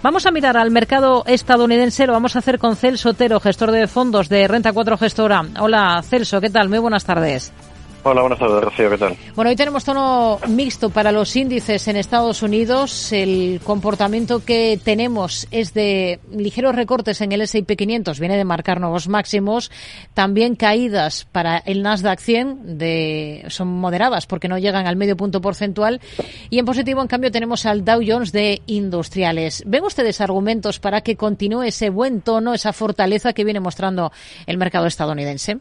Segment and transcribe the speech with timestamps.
[0.00, 3.88] Vamos a mirar al mercado estadounidense, lo vamos a hacer con Celso Otero, gestor de
[3.88, 5.44] fondos de Renta 4 Gestora.
[5.58, 6.68] Hola Celso, ¿qué tal?
[6.68, 7.52] Muy buenas tardes.
[8.04, 9.16] Hola, buenas tardes, Rocío, ¿qué tal?
[9.34, 13.12] Bueno, hoy tenemos tono mixto para los índices en Estados Unidos.
[13.12, 18.80] El comportamiento que tenemos es de ligeros recortes en el S&P 500, viene de marcar
[18.80, 19.72] nuevos máximos.
[20.14, 25.40] También caídas para el Nasdaq 100 de, son moderadas porque no llegan al medio punto
[25.40, 26.00] porcentual.
[26.50, 29.64] Y en positivo, en cambio, tenemos al Dow Jones de industriales.
[29.66, 34.12] ¿Ven ustedes argumentos para que continúe ese buen tono, esa fortaleza que viene mostrando
[34.46, 35.58] el mercado estadounidense?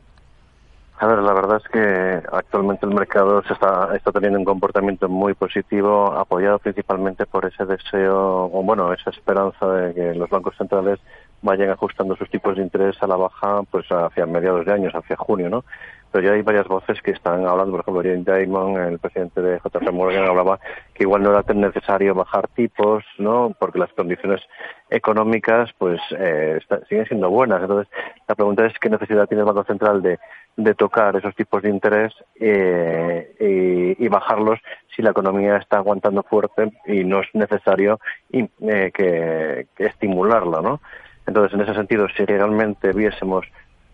[0.99, 5.07] A ver, la verdad es que actualmente el mercado se está, está teniendo un comportamiento
[5.07, 10.55] muy positivo, apoyado principalmente por ese deseo, o bueno, esa esperanza de que los bancos
[10.57, 10.99] centrales
[11.41, 15.15] vayan ajustando sus tipos de interés a la baja pues hacia mediados de años, hacia
[15.15, 15.63] junio, ¿no?
[16.11, 19.59] Pero ya hay varias voces que están hablando, por ejemplo, Jane Diamond, el presidente de
[19.59, 20.59] JP Morgan, hablaba
[20.93, 23.53] que igual no era tan necesario bajar tipos, ¿no?
[23.59, 24.41] Porque las condiciones
[24.89, 27.61] económicas pues eh, siguen siendo buenas.
[27.61, 27.91] Entonces,
[28.27, 30.17] la pregunta es qué necesidad tiene el Banco Central de
[30.57, 34.59] de tocar esos tipos de interés eh, y, bajarlos
[34.95, 37.99] si la economía está aguantando fuerte y no es necesario
[38.31, 40.81] eh, que, estimularla, ¿no?
[41.27, 43.45] Entonces, en ese sentido, si realmente viésemos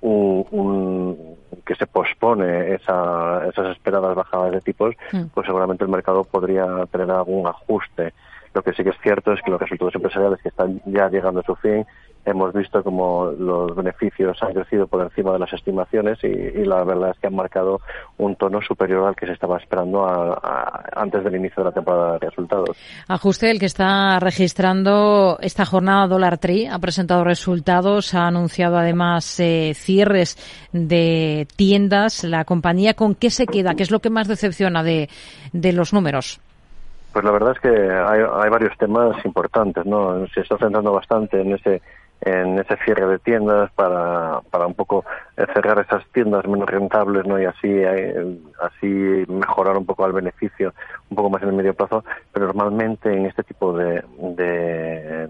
[0.01, 5.25] un, que se pospone esa, esas esperadas bajadas de tipos, mm.
[5.33, 8.13] pues seguramente el mercado podría tener algún ajuste.
[8.53, 11.39] Lo que sí que es cierto es que los resultados empresariales que están ya llegando
[11.39, 11.85] a su fin
[12.25, 17.11] hemos visto como los beneficios han crecido por encima de las estimaciones y, la verdad
[17.11, 17.81] es que han marcado
[18.17, 20.05] un tono superior al que se estaba esperando
[20.95, 22.77] antes del inicio de la temporada de resultados.
[23.07, 29.39] Ajuste el que está registrando esta jornada Dollar Tree ha presentado resultados, ha anunciado además
[29.39, 30.37] eh, cierres
[30.71, 32.23] de tiendas.
[32.23, 33.75] La compañía, ¿con qué se queda?
[33.75, 35.09] ¿Qué es lo que más decepciona de,
[35.51, 36.39] de los números?
[37.13, 40.25] Pues la verdad es que hay, hay varios temas importantes, ¿no?
[40.29, 41.81] Se está centrando bastante en ese
[42.25, 45.03] en ese cierre de tiendas para, para un poco
[45.35, 50.73] cerrar esas tiendas menos rentables no y así eh, así mejorar un poco el beneficio
[51.09, 55.29] un poco más en el medio plazo pero normalmente en este tipo de, de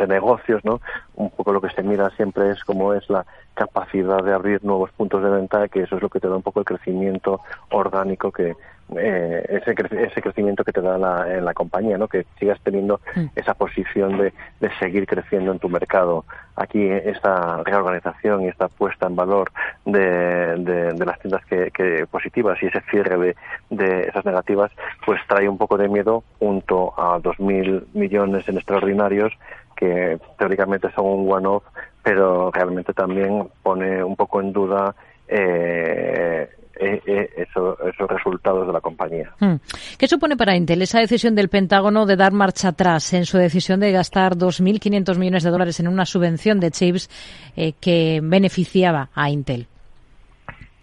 [0.00, 0.80] de negocios, ¿no?
[1.14, 4.90] Un poco lo que se mira siempre es cómo es la capacidad de abrir nuevos
[4.92, 7.40] puntos de venta, que eso es lo que te da un poco el crecimiento
[7.70, 8.56] orgánico que,
[8.96, 12.08] eh, ese, ese crecimiento que te da la, en la compañía, ¿no?
[12.08, 13.26] que sigas teniendo mm.
[13.36, 16.24] esa posición de, de, seguir creciendo en tu mercado.
[16.56, 19.50] Aquí esta reorganización y esta puesta en valor
[19.84, 23.36] de, de, las tiendas que, que, positivas y ese cierre de,
[23.70, 24.70] de esas negativas,
[25.04, 29.32] pues trae un poco de miedo junto a 2.000 millones en extraordinarios
[29.76, 31.64] que teóricamente son un one-off,
[32.02, 34.94] pero realmente también pone un poco en duda
[35.26, 36.50] eh,
[36.80, 39.30] eh, eh, esos resultados de la compañía.
[39.38, 39.56] Hmm.
[39.98, 43.80] ¿Qué supone para Intel esa decisión del Pentágono de dar marcha atrás en su decisión
[43.80, 47.10] de gastar 2.500 millones de dólares en una subvención de chips
[47.54, 49.66] eh, que beneficiaba a Intel?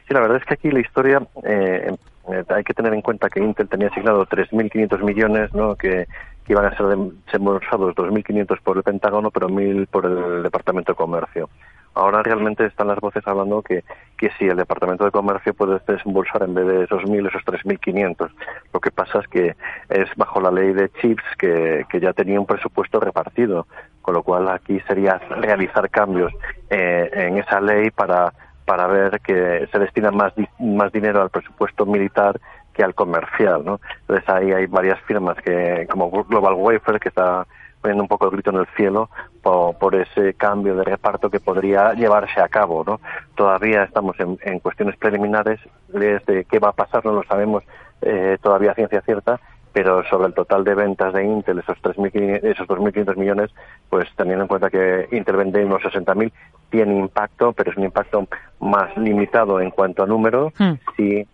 [0.08, 3.68] Sí, la verdad es que aquí la historia hay que tener en cuenta que Intel
[3.68, 5.76] tenía asignado 3.500 millones, ¿no?
[5.76, 6.06] Que,
[6.46, 6.86] que iban a ser
[7.26, 11.50] desembolsados 2.500 por el Pentágono, pero 1.000 por el Departamento de Comercio.
[11.98, 13.84] Ahora realmente están las voces hablando que,
[14.18, 18.30] que sí, el Departamento de Comercio puede desembolsar en vez de esos 1.000, esos 3.500.
[18.72, 19.56] Lo que pasa es que
[19.90, 23.66] es bajo la ley de chips que, que ya tenía un presupuesto repartido,
[24.02, 26.32] con lo cual aquí sería realizar cambios
[26.70, 28.32] eh, en esa ley para,
[28.64, 32.40] para ver que se destina más, más dinero al presupuesto militar
[32.74, 33.82] que al comercial, ¿no?
[34.02, 37.48] Entonces ahí hay varias firmas que, como Global Wafer, que está
[37.82, 39.10] poniendo un poco el grito en el cielo
[39.42, 42.84] por, ese cambio de reparto que podría llevarse a cabo.
[42.86, 43.00] ¿no?
[43.36, 47.64] Todavía estamos en, cuestiones preliminares, de qué va a pasar no lo sabemos
[48.02, 49.40] eh, todavía a ciencia cierta,
[49.74, 53.52] pero sobre el total de ventas de Intel, esos 3.500, esos 2.500 millones,
[53.90, 56.32] pues teniendo en cuenta que Intel vende unos 60.000,
[56.70, 58.28] tiene impacto, pero es un impacto
[58.60, 60.74] más limitado en cuanto a número, hmm.
[60.96, 61.28] sí,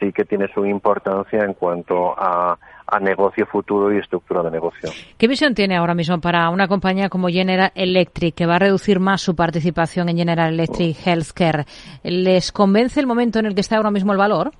[0.00, 2.58] sí que tiene su importancia en cuanto a
[2.92, 4.90] a negocio futuro y estructura de negocio.
[5.16, 9.00] ¿Qué visión tiene ahora mismo para una compañía como General Electric, que va a reducir
[9.00, 11.64] más su participación en General Electric Healthcare?
[12.02, 14.52] ¿Les convence el momento en el que está ahora mismo el valor?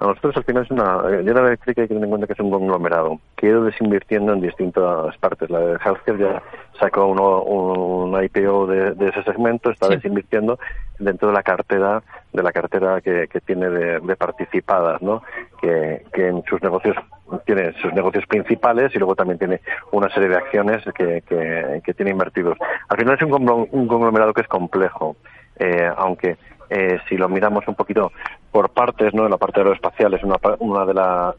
[0.00, 1.00] A nosotros al final es una...
[1.10, 4.40] General Electric hay que tener en cuenta que es un conglomerado que ha desinvirtiendo en
[4.40, 5.50] distintas partes.
[5.50, 6.42] La de Healthcare ya
[6.78, 10.58] sacó uno, un IPO de, ese segmento, está desinvirtiendo
[11.00, 15.22] dentro de la cartera de la cartera que, tiene de, participadas, ¿no?
[15.60, 16.96] Que, en sus negocios
[17.44, 19.60] tiene sus negocios principales y luego también tiene
[19.92, 22.56] una serie de acciones que, que, tiene invertidos.
[22.88, 25.16] Al final es un, conglomerado que es complejo,
[25.58, 26.36] eh, aunque
[26.70, 28.12] eh, si lo miramos un poquito
[28.50, 29.24] por partes, ¿no?
[29.24, 30.92] En la parte aeroespacial es una, una de,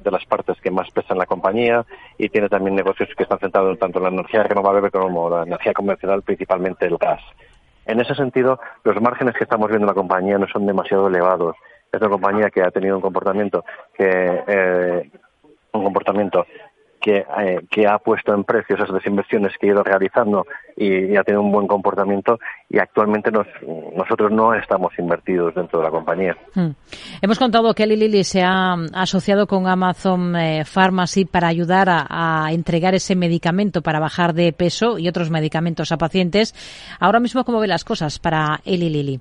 [0.04, 1.86] de las partes que más pesa en la compañía
[2.18, 5.74] y tiene también negocios que están centrados tanto en la energía renovable como la energía
[5.74, 7.22] convencional, principalmente el gas.
[7.86, 11.56] En ese sentido, los márgenes que estamos viendo en la compañía no son demasiado elevados.
[11.92, 13.66] Es una compañía que ha tenido un comportamiento
[13.98, 15.12] que eh,
[15.74, 16.46] un comportamiento
[17.00, 20.46] que, eh, que, ha puesto en precio esas desinversiones que ha ido realizando
[20.76, 22.40] y, ha tenido un buen comportamiento
[22.70, 23.48] y actualmente nos,
[23.96, 26.36] nosotros no estamos invertidos dentro de la compañía.
[26.54, 26.72] Hmm.
[27.22, 32.48] Hemos contado que Eli Lilly se ha asociado con Amazon eh, Pharmacy para ayudar a,
[32.52, 36.54] entregar ese medicamento para bajar de peso y otros medicamentos a pacientes.
[37.00, 39.20] Ahora mismo, ¿cómo ve las cosas para Eli Lilly?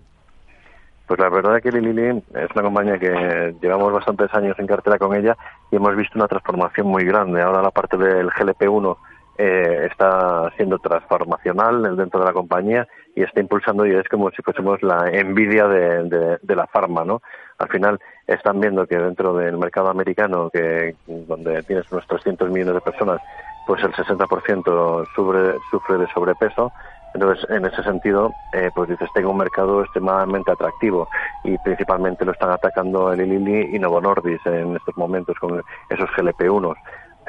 [1.08, 4.98] Pues la verdad es que Lili es una compañía que llevamos bastantes años en cartera
[4.98, 5.34] con ella
[5.70, 7.40] y hemos visto una transformación muy grande.
[7.40, 8.94] Ahora la parte del GLP-1
[9.38, 14.42] eh, está siendo transformacional dentro de la compañía y está impulsando y es como si
[14.42, 17.22] fuésemos la envidia de, la farma, ¿no?
[17.56, 22.74] Al final están viendo que dentro del mercado americano, que donde tienes unos 300 millones
[22.74, 23.22] de personas,
[23.66, 26.70] pues el 60% sufre, sufre de sobrepeso
[27.18, 31.08] entonces, en ese sentido, eh, pues dices, tengo un mercado extremadamente atractivo
[31.42, 35.60] y principalmente lo están atacando el Lilly y Novo Nordisk en estos momentos con
[35.90, 36.76] esos GLP-1.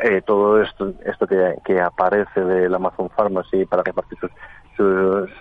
[0.04, 4.32] Eh, todo esto, esto que, aparece del Amazon Pharmacy para repartir sus,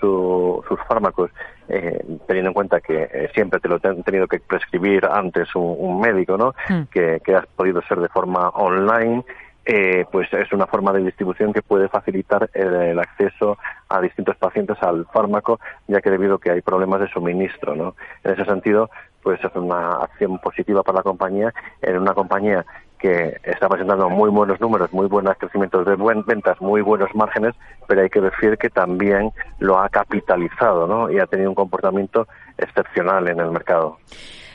[0.00, 1.31] sus fármacos,
[1.69, 6.39] eh, teniendo en cuenta que siempre te lo han tenido que prescribir antes un, médico,
[6.39, 6.55] ¿no?
[6.71, 6.85] Hmm.
[6.91, 9.23] Que, que has podido ser de forma online
[9.70, 13.59] eh, pues es una forma de distribución que puede facilitar el, acceso
[13.91, 17.94] a distintos pacientes al fármaco, ya que debido a que hay problemas de suministro, ¿no?
[18.25, 18.88] En ese sentido,
[19.23, 22.65] pues es una acción positiva para la compañía, en una compañía
[22.99, 27.55] que está presentando muy buenos números, muy buenos crecimientos de buen, ventas, muy buenos márgenes,
[27.87, 31.11] pero hay que decir que también lo ha capitalizado, ¿no?
[31.11, 32.26] Y ha tenido un comportamiento
[32.56, 33.99] excepcional en el mercado.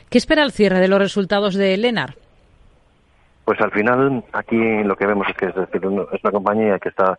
[0.10, 2.16] ¿Qué espera el cierre de los resultados de Lenar?
[3.46, 6.90] Pues al final aquí lo que vemos es que es, decir, es una compañía que
[6.90, 7.18] está,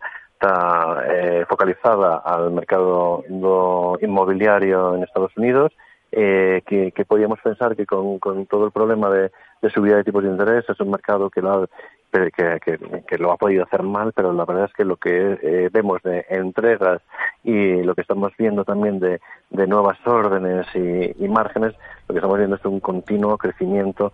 [1.07, 3.23] eh, focalizada al mercado
[4.01, 5.71] inmobiliario en Estados Unidos,
[6.11, 9.31] eh, que, que, podíamos pensar que con, todo el problema de,
[9.73, 11.67] subida de tipos de interés es un mercado que lo, ha,
[12.11, 12.59] que,
[13.07, 16.01] que, lo ha podido hacer mal, pero la verdad es que lo que eh, vemos
[16.03, 17.01] de entregas
[17.43, 19.19] y lo que estamos viendo también de,
[19.49, 21.73] de nuevas órdenes y, y, márgenes,
[22.07, 24.13] lo que estamos viendo es un continuo crecimiento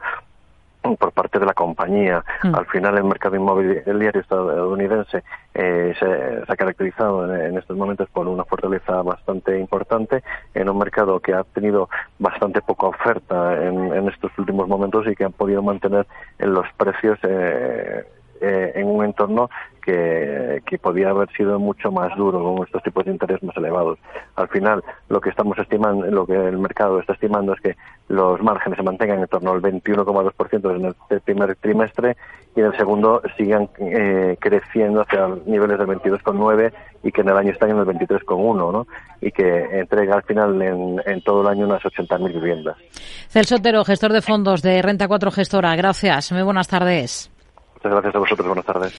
[0.81, 2.23] por parte de la compañía.
[2.43, 2.55] Mm.
[2.55, 5.23] Al final el mercado inmobiliario estadounidense
[5.53, 10.23] eh, se, ha caracterizado en, estos momentos por una fortaleza bastante importante
[10.53, 11.89] en un mercado que ha tenido
[12.19, 16.07] bastante poca oferta en, en estos últimos momentos y que han podido mantener
[16.39, 18.03] en los precios eh,
[18.41, 19.51] eh, en un entorno
[19.83, 20.40] que,
[20.71, 23.99] que podía haber sido mucho más duro con estos tipos de interés más elevados.
[24.37, 27.75] Al final, lo que estamos estimando, lo que el mercado está estimando es que
[28.07, 32.15] los márgenes se mantengan en torno al 21,2% en el primer trimestre
[32.55, 36.71] y en el segundo sigan eh, creciendo hacia niveles del 22,9
[37.03, 38.87] y que en el año estén en el 23,1, ¿no?
[39.19, 42.77] Y que entrega al final en, en todo el año unas 80.000 viviendas.
[43.27, 45.75] Celso Otero, gestor de fondos de Renta 4 Gestora.
[45.75, 46.31] Gracias.
[46.31, 47.29] Muy buenas tardes.
[47.75, 48.47] Muchas gracias a vosotros.
[48.47, 48.89] Buenas tardes.